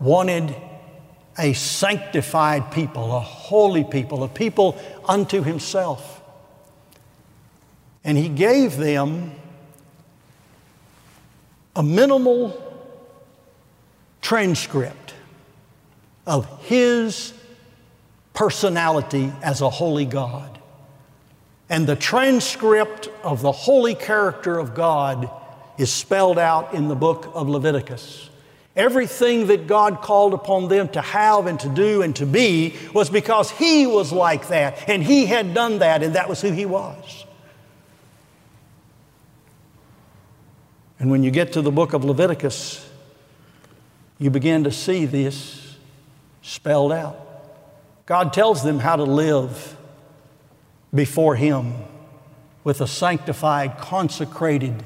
wanted 0.00 0.54
a 1.38 1.52
sanctified 1.52 2.70
people, 2.70 3.14
a 3.14 3.20
holy 3.20 3.84
people, 3.84 4.22
a 4.22 4.28
people 4.28 4.78
unto 5.06 5.42
Himself. 5.42 6.22
And 8.04 8.16
He 8.16 8.28
gave 8.28 8.76
them 8.76 9.32
a 11.74 11.82
minimal 11.82 12.63
transcript 14.24 15.12
of 16.26 16.62
His 16.62 17.34
personality 18.32 19.30
as 19.42 19.60
a 19.60 19.68
holy 19.68 20.06
God. 20.06 20.58
And 21.68 21.86
the 21.86 21.94
transcript 21.94 23.10
of 23.22 23.42
the 23.42 23.52
holy 23.52 23.94
character 23.94 24.58
of 24.58 24.74
God 24.74 25.30
is 25.76 25.92
spelled 25.92 26.38
out 26.38 26.72
in 26.72 26.88
the 26.88 26.94
book 26.94 27.30
of 27.34 27.48
Leviticus. 27.50 28.30
Everything 28.74 29.48
that 29.48 29.66
God 29.66 30.00
called 30.00 30.32
upon 30.32 30.68
them 30.68 30.88
to 30.88 31.02
have 31.02 31.46
and 31.46 31.60
to 31.60 31.68
do 31.68 32.00
and 32.00 32.16
to 32.16 32.24
be 32.26 32.74
was 32.94 33.10
because 33.10 33.50
He 33.50 33.86
was 33.86 34.10
like 34.10 34.48
that, 34.48 34.88
and 34.88 35.02
He 35.02 35.26
had 35.26 35.52
done 35.52 35.80
that, 35.80 36.02
and 36.02 36.14
that 36.14 36.30
was 36.30 36.40
who 36.40 36.50
He 36.50 36.64
was. 36.64 37.26
And 40.98 41.10
when 41.10 41.22
you 41.22 41.30
get 41.30 41.52
to 41.52 41.62
the 41.62 41.70
book 41.70 41.92
of 41.92 42.04
Leviticus, 42.04 42.83
you 44.24 44.30
begin 44.30 44.64
to 44.64 44.70
see 44.70 45.04
this 45.04 45.76
spelled 46.40 46.92
out. 46.92 47.14
God 48.06 48.32
tells 48.32 48.62
them 48.64 48.78
how 48.78 48.96
to 48.96 49.04
live 49.04 49.76
before 50.94 51.36
Him 51.36 51.74
with 52.64 52.80
a 52.80 52.86
sanctified, 52.86 53.76
consecrated, 53.76 54.82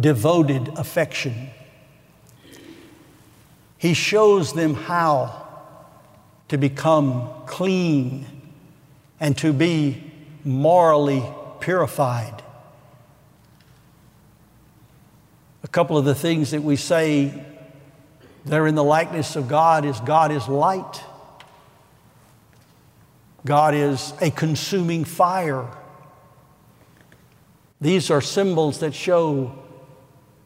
devoted 0.00 0.68
affection. 0.68 1.50
He 3.76 3.92
shows 3.92 4.54
them 4.54 4.72
how 4.72 5.46
to 6.48 6.56
become 6.56 7.28
clean 7.44 8.24
and 9.20 9.36
to 9.36 9.52
be 9.52 10.02
morally 10.44 11.22
purified. 11.60 12.42
A 15.62 15.68
couple 15.68 15.98
of 15.98 16.06
the 16.06 16.14
things 16.14 16.52
that 16.52 16.62
we 16.62 16.76
say 16.76 17.44
they're 18.48 18.66
in 18.66 18.74
the 18.74 18.84
likeness 18.84 19.36
of 19.36 19.46
God 19.46 19.84
is 19.84 20.00
God 20.00 20.32
is 20.32 20.48
light. 20.48 21.02
God 23.44 23.74
is 23.74 24.12
a 24.20 24.30
consuming 24.30 25.04
fire. 25.04 25.66
These 27.80 28.10
are 28.10 28.20
symbols 28.20 28.80
that 28.80 28.94
show 28.94 29.52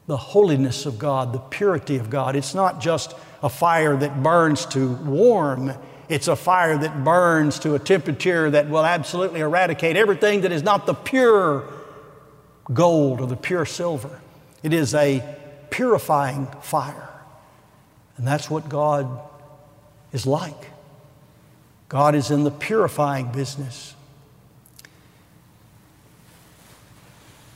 the 0.07 0.17
holiness 0.17 0.85
of 0.85 0.99
God, 0.99 1.33
the 1.33 1.39
purity 1.39 1.97
of 1.97 2.11
God. 2.11 2.37
It's 2.37 2.55
not 2.55 2.81
just 2.81 3.15
a 3.43 3.49
fire 3.49 3.97
that 3.97 4.23
burns 4.23 4.67
to 4.67 4.95
warm, 4.95 5.73
it's 6.09 6.29
a 6.29 6.37
fire 6.37 6.77
that 6.77 7.05
burns 7.05 7.59
to 7.61 7.75
a 7.75 7.79
temperature 7.79 8.51
that 8.51 8.69
will 8.69 8.85
absolutely 8.85 9.41
eradicate 9.41 9.97
everything 9.97 10.43
that 10.43 10.53
is 10.53 10.63
not 10.63 10.87
the 10.87 10.95
pure 10.95 11.65
gold 12.73 13.21
or 13.21 13.27
the 13.27 13.37
pure 13.37 13.65
silver. 13.65 14.21
It 14.63 14.73
is 14.73 14.95
a 14.95 15.25
purifying 15.71 16.47
fire. 16.61 17.12
And 18.17 18.27
that's 18.27 18.51
what 18.51 18.69
God 18.69 19.21
is 20.13 20.27
like. 20.27 20.71
God 21.89 22.15
is 22.15 22.31
in 22.31 22.45
the 22.45 22.51
purifying 22.51 23.33
business. 23.33 23.95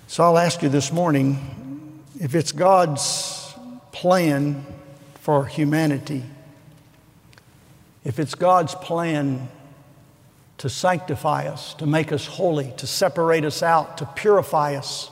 So 0.09 0.25
I'll 0.25 0.39
ask 0.39 0.63
you 0.63 0.69
this 0.69 0.93
morning 0.93 2.03
if 2.21 2.35
it's 2.35 2.53
God's 2.53 3.55
plan 3.93 4.65
for 5.21 5.47
humanity, 5.47 6.23
if 8.05 8.19
it's 8.19 8.35
God's 8.35 8.75
plan 8.75 9.49
to 10.59 10.69
sanctify 10.69 11.47
us, 11.47 11.75
to 11.75 11.87
make 11.87 12.13
us 12.13 12.27
holy, 12.27 12.73
to 12.77 12.87
separate 12.87 13.45
us 13.45 13.63
out, 13.63 13.99
to 13.99 14.07
purify 14.07 14.75
us, 14.75 15.11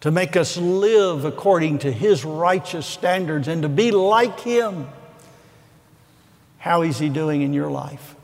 to 0.00 0.10
make 0.10 0.36
us 0.36 0.56
live 0.56 1.24
according 1.24 1.78
to 1.80 1.92
His 1.92 2.24
righteous 2.24 2.86
standards, 2.86 3.48
and 3.48 3.62
to 3.62 3.68
be 3.68 3.90
like 3.90 4.40
Him, 4.40 4.88
how 6.58 6.82
is 6.82 6.98
He 6.98 7.08
doing 7.08 7.42
in 7.42 7.52
your 7.52 7.70
life? 7.70 8.14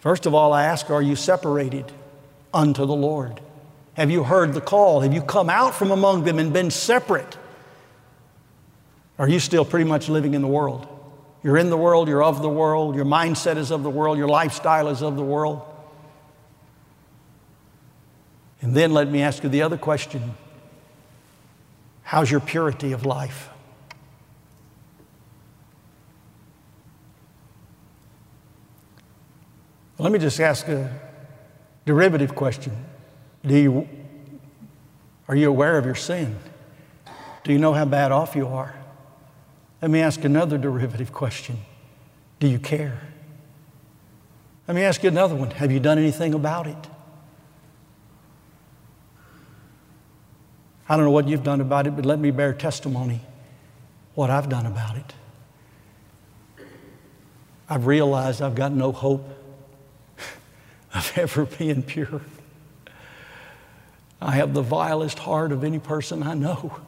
First 0.00 0.26
of 0.26 0.34
all, 0.34 0.52
I 0.52 0.64
ask, 0.64 0.90
are 0.90 1.02
you 1.02 1.14
separated 1.14 1.92
unto 2.52 2.86
the 2.86 2.94
Lord? 2.94 3.40
Have 3.94 4.10
you 4.10 4.24
heard 4.24 4.54
the 4.54 4.60
call? 4.60 5.00
Have 5.00 5.12
you 5.12 5.20
come 5.20 5.50
out 5.50 5.74
from 5.74 5.90
among 5.90 6.24
them 6.24 6.38
and 6.38 6.52
been 6.52 6.70
separate? 6.70 7.36
Are 9.18 9.28
you 9.28 9.38
still 9.38 9.66
pretty 9.66 9.84
much 9.84 10.08
living 10.08 10.32
in 10.32 10.40
the 10.40 10.48
world? 10.48 10.88
You're 11.42 11.58
in 11.58 11.70
the 11.70 11.76
world, 11.76 12.08
you're 12.08 12.22
of 12.22 12.40
the 12.40 12.48
world, 12.48 12.96
your 12.96 13.04
mindset 13.04 13.56
is 13.56 13.70
of 13.70 13.82
the 13.82 13.90
world, 13.90 14.16
your 14.16 14.28
lifestyle 14.28 14.88
is 14.88 15.02
of 15.02 15.16
the 15.16 15.22
world. 15.22 15.62
And 18.62 18.74
then 18.74 18.92
let 18.92 19.08
me 19.08 19.22
ask 19.22 19.42
you 19.42 19.48
the 19.48 19.62
other 19.62 19.78
question 19.78 20.34
How's 22.02 22.30
your 22.30 22.40
purity 22.40 22.92
of 22.92 23.06
life? 23.06 23.50
Let 29.98 30.12
me 30.12 30.18
just 30.18 30.40
ask 30.40 30.66
a 30.66 30.98
derivative 31.84 32.34
question. 32.34 32.72
Do 33.44 33.54
you, 33.54 33.88
are 35.28 35.36
you 35.36 35.48
aware 35.48 35.76
of 35.76 35.84
your 35.84 35.94
sin? 35.94 36.36
Do 37.44 37.52
you 37.52 37.58
know 37.58 37.74
how 37.74 37.84
bad 37.84 38.10
off 38.10 38.34
you 38.34 38.48
are? 38.48 38.74
Let 39.82 39.90
me 39.90 40.00
ask 40.00 40.24
another 40.24 40.58
derivative 40.58 41.12
question 41.12 41.58
Do 42.38 42.48
you 42.48 42.58
care? 42.58 43.00
Let 44.66 44.74
me 44.74 44.82
ask 44.82 45.02
you 45.02 45.10
another 45.10 45.34
one 45.34 45.50
Have 45.52 45.70
you 45.70 45.80
done 45.80 45.98
anything 45.98 46.34
about 46.34 46.66
it? 46.66 46.88
I 50.90 50.96
don't 50.96 51.04
know 51.04 51.12
what 51.12 51.28
you've 51.28 51.44
done 51.44 51.60
about 51.60 51.86
it, 51.86 51.94
but 51.94 52.04
let 52.04 52.18
me 52.18 52.32
bear 52.32 52.52
testimony 52.52 53.20
what 54.16 54.28
I've 54.28 54.48
done 54.48 54.66
about 54.66 54.96
it. 54.96 55.14
I've 57.68 57.86
realized 57.86 58.42
I've 58.42 58.56
got 58.56 58.72
no 58.72 58.90
hope 58.90 59.24
of 60.94 61.12
ever 61.16 61.46
being 61.46 61.84
pure. 61.84 62.22
I 64.20 64.32
have 64.32 64.52
the 64.52 64.62
vilest 64.62 65.20
heart 65.20 65.52
of 65.52 65.62
any 65.62 65.78
person 65.78 66.24
I 66.24 66.34
know. 66.34 66.80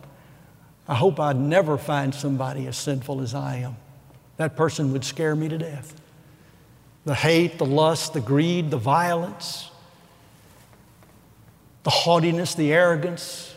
I 0.89 0.97
hope 0.97 1.21
I'd 1.21 1.37
never 1.37 1.79
find 1.79 2.13
somebody 2.13 2.67
as 2.67 2.77
sinful 2.77 3.21
as 3.21 3.37
I 3.37 3.59
am. 3.59 3.77
That 4.37 4.57
person 4.57 4.93
would 4.93 5.05
scare 5.05 5.37
me 5.37 5.49
to 5.49 5.59
death. 5.59 5.95
The 7.05 7.15
hate, 7.15 7.57
the 7.57 7.67
lust, 7.67 8.15
the 8.15 8.21
greed, 8.21 8.73
the 8.73 8.79
violence, 8.79 9.71
the 11.85 11.91
haughtiness, 11.91 12.57
the 12.57 12.73
arrogance, 12.73 13.52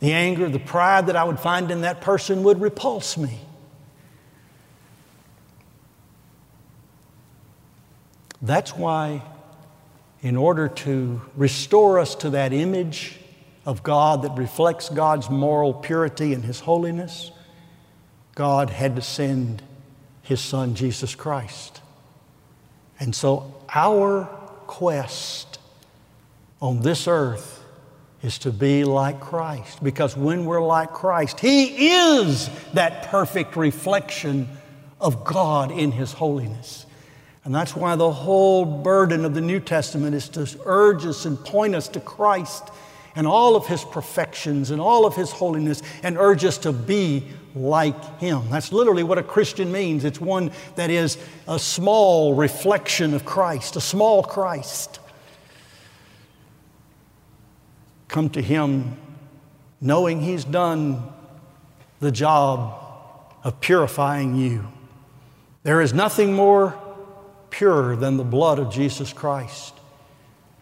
the 0.00 0.12
anger, 0.12 0.48
the 0.48 0.58
pride 0.58 1.06
that 1.06 1.16
I 1.16 1.24
would 1.24 1.38
find 1.38 1.70
in 1.70 1.82
that 1.82 2.00
person 2.00 2.42
would 2.42 2.60
repulse 2.60 3.16
me. 3.16 3.40
That's 8.42 8.76
why, 8.76 9.22
in 10.20 10.36
order 10.36 10.68
to 10.68 11.22
restore 11.34 11.98
us 11.98 12.14
to 12.16 12.30
that 12.30 12.52
image 12.52 13.18
of 13.64 13.82
God 13.82 14.22
that 14.22 14.36
reflects 14.36 14.90
God's 14.90 15.30
moral 15.30 15.72
purity 15.72 16.34
and 16.34 16.44
His 16.44 16.60
holiness, 16.60 17.30
God 18.34 18.68
had 18.68 18.96
to 18.96 19.02
send 19.02 19.62
His 20.22 20.40
Son, 20.40 20.74
Jesus 20.74 21.14
Christ. 21.14 21.80
And 23.00 23.14
so, 23.14 23.54
our 23.74 24.24
quest 24.66 25.58
on 26.60 26.82
this 26.82 27.08
earth 27.08 27.63
is 28.24 28.38
to 28.38 28.50
be 28.50 28.84
like 28.84 29.20
Christ. 29.20 29.84
Because 29.84 30.16
when 30.16 30.46
we're 30.46 30.64
like 30.64 30.92
Christ, 30.92 31.38
He 31.40 31.92
is 31.92 32.48
that 32.72 33.04
perfect 33.08 33.54
reflection 33.54 34.48
of 35.00 35.24
God 35.24 35.70
in 35.70 35.92
His 35.92 36.12
holiness. 36.12 36.86
And 37.44 37.54
that's 37.54 37.76
why 37.76 37.94
the 37.94 38.10
whole 38.10 38.64
burden 38.64 39.26
of 39.26 39.34
the 39.34 39.42
New 39.42 39.60
Testament 39.60 40.14
is 40.14 40.30
to 40.30 40.48
urge 40.64 41.04
us 41.04 41.26
and 41.26 41.38
point 41.38 41.74
us 41.74 41.88
to 41.88 42.00
Christ 42.00 42.70
and 43.14 43.26
all 43.26 43.54
of 43.56 43.66
His 43.66 43.84
perfections 43.84 44.70
and 44.70 44.80
all 44.80 45.04
of 45.04 45.14
His 45.14 45.30
holiness 45.30 45.82
and 46.02 46.16
urge 46.16 46.44
us 46.46 46.56
to 46.58 46.72
be 46.72 47.28
like 47.54 48.18
Him. 48.18 48.48
That's 48.48 48.72
literally 48.72 49.02
what 49.02 49.18
a 49.18 49.22
Christian 49.22 49.70
means. 49.70 50.06
It's 50.06 50.20
one 50.20 50.50
that 50.76 50.88
is 50.88 51.18
a 51.46 51.58
small 51.58 52.34
reflection 52.34 53.12
of 53.12 53.26
Christ, 53.26 53.76
a 53.76 53.82
small 53.82 54.22
Christ. 54.22 55.00
Come 58.14 58.30
to 58.30 58.40
Him 58.40 58.96
knowing 59.80 60.20
He's 60.20 60.44
done 60.44 61.02
the 61.98 62.12
job 62.12 62.80
of 63.42 63.60
purifying 63.60 64.36
you. 64.36 64.68
There 65.64 65.80
is 65.80 65.92
nothing 65.92 66.32
more 66.32 66.80
pure 67.50 67.96
than 67.96 68.16
the 68.16 68.22
blood 68.22 68.60
of 68.60 68.72
Jesus 68.72 69.12
Christ. 69.12 69.74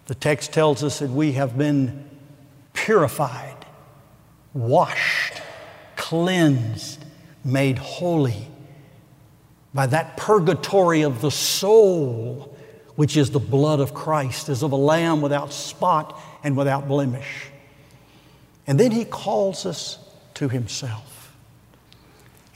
The 0.07 0.15
text 0.15 0.55
tells 0.55 0.83
us 0.83 1.01
that 1.01 1.11
we 1.11 1.33
have 1.33 1.59
been 1.59 2.09
purified, 2.73 3.67
washed, 4.55 5.43
cleansed, 5.97 7.05
made 7.45 7.77
holy 7.77 8.49
by 9.75 9.89
that 9.89 10.17
purgatory 10.17 11.03
of 11.03 11.21
the 11.21 11.31
soul, 11.31 12.57
which 12.95 13.15
is 13.15 13.31
the 13.31 13.39
blood 13.39 13.79
of 13.79 13.93
Christ, 13.93 14.49
as 14.49 14.63
of 14.63 14.73
a 14.73 14.77
lamb 14.77 15.21
without 15.21 15.53
spot 15.53 16.19
and 16.43 16.57
without 16.57 16.89
blemish. 16.89 17.49
And 18.67 18.79
then 18.79 18.91
he 18.91 19.05
calls 19.05 19.67
us 19.67 19.99
to 20.35 20.49
himself. 20.49 21.33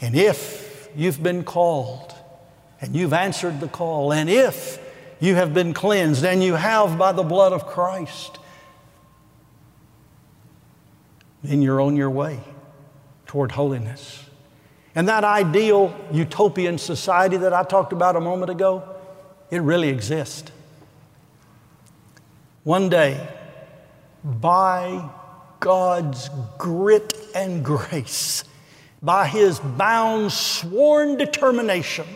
And 0.01 0.15
if 0.15 0.89
you've 0.95 1.23
been 1.23 1.45
called 1.45 2.15
and 2.81 2.95
you've 2.95 3.13
answered 3.13 3.61
the 3.61 3.69
call, 3.69 4.13
and 4.13 4.29
if 4.29 4.79
you 5.21 5.35
have 5.35 5.55
been 5.55 5.73
cleansed 5.73 6.25
and 6.25 6.43
you 6.43 6.55
have 6.55 6.99
by 6.99 7.13
the 7.13 7.23
blood 7.23 7.53
of 7.53 7.67
Christ, 7.67 8.39
then 11.43 11.63
you're 11.63 11.81
on 11.81 11.97
your 11.97 12.11
way 12.11 12.41
toward 13.27 13.53
holiness. 13.53 14.25
And 14.95 15.09
that 15.09 15.25
ideal 15.25 15.95
utopian 16.13 16.79
society 16.79 17.37
that 17.39 17.53
I 17.53 17.63
talked 17.63 17.93
about 17.93 18.17
a 18.17 18.21
moment 18.21 18.51
ago, 18.51 18.83
it 19.51 19.61
really 19.61 19.89
exists. 19.89 20.51
One 22.65 22.89
day, 22.89 23.29
by 24.27 25.09
God's 25.61 26.29
grit 26.59 27.15
and 27.35 27.65
grace, 27.65 28.45
by 29.01 29.29
His 29.29 29.61
bound, 29.61 30.33
sworn 30.33 31.17
determination, 31.17 32.07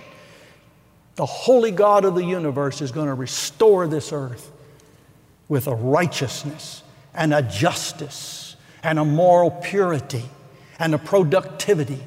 the 1.14 1.26
holy 1.26 1.70
God 1.70 2.04
of 2.04 2.14
the 2.14 2.24
universe 2.24 2.80
is 2.80 2.92
going 2.92 3.06
to 3.06 3.14
restore 3.14 3.86
this 3.86 4.12
earth 4.12 4.50
with 5.48 5.66
a 5.66 5.74
righteousness 5.74 6.82
and 7.14 7.32
a 7.32 7.42
justice 7.42 8.56
and 8.82 8.98
a 8.98 9.04
moral 9.04 9.50
purity 9.50 10.24
and 10.78 10.94
a 10.94 10.98
productivity 10.98 12.00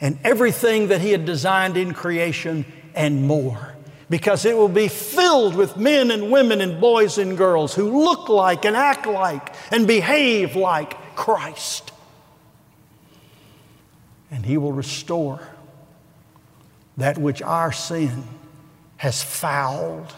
and 0.00 0.18
everything 0.24 0.88
that 0.88 1.00
He 1.00 1.12
had 1.12 1.24
designed 1.24 1.76
in 1.76 1.94
creation 1.94 2.66
and 2.94 3.26
more 3.26 3.75
because 4.08 4.44
it 4.44 4.56
will 4.56 4.68
be 4.68 4.88
filled 4.88 5.56
with 5.56 5.76
men 5.76 6.10
and 6.10 6.30
women 6.30 6.60
and 6.60 6.80
boys 6.80 7.18
and 7.18 7.36
girls 7.36 7.74
who 7.74 8.04
look 8.04 8.28
like 8.28 8.64
and 8.64 8.76
act 8.76 9.06
like 9.06 9.54
and 9.72 9.86
behave 9.86 10.54
like 10.54 11.16
Christ. 11.16 11.90
And 14.30 14.46
He 14.46 14.56
will 14.56 14.72
restore 14.72 15.40
that 16.96 17.18
which 17.18 17.42
our 17.42 17.72
sin 17.72 18.24
has 18.96 19.22
fouled 19.22 20.14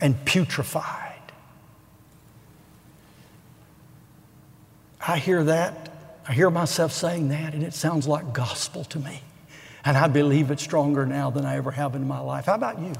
and 0.00 0.14
putrefied. 0.24 1.12
I 5.06 5.18
hear 5.18 5.44
that. 5.44 5.92
I 6.26 6.32
hear 6.32 6.50
myself 6.50 6.92
saying 6.92 7.28
that, 7.28 7.54
and 7.54 7.62
it 7.62 7.72
sounds 7.72 8.06
like 8.06 8.34
gospel 8.34 8.84
to 8.84 8.98
me. 8.98 9.22
And 9.88 9.96
I 9.96 10.06
believe 10.06 10.50
it 10.50 10.60
stronger 10.60 11.06
now 11.06 11.30
than 11.30 11.46
I 11.46 11.56
ever 11.56 11.70
have 11.70 11.94
in 11.94 12.06
my 12.06 12.20
life. 12.20 12.44
How 12.44 12.56
about 12.56 12.78
you? 12.78 12.92